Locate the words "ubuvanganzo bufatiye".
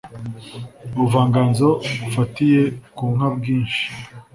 0.93-2.61